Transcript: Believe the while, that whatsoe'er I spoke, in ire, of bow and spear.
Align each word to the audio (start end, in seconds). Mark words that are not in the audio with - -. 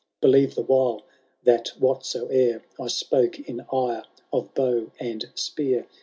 Believe 0.19 0.55
the 0.55 0.63
while, 0.63 1.05
that 1.43 1.73
whatsoe'er 1.77 2.63
I 2.79 2.87
spoke, 2.87 3.39
in 3.39 3.63
ire, 3.71 4.03
of 4.33 4.51
bow 4.55 4.89
and 4.99 5.29
spear. 5.35 5.85